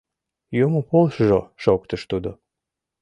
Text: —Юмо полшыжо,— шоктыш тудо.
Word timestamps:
—Юмо 0.65 0.79
полшыжо,— 0.89 1.39
шоктыш 1.63 2.01
тудо. 2.11 2.31